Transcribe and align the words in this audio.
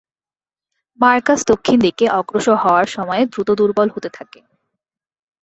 Marcus 0.99 1.39
দক্ষিণ 1.47 1.77
দিকে 1.85 2.05
অগ্রসর 2.19 2.57
হওয়ার 2.63 2.87
সময়ে 2.87 3.23
দ্রুত 3.31 3.49
দুর্বল 3.59 3.87
হতে 3.95 4.09
থাকে। 4.17 4.39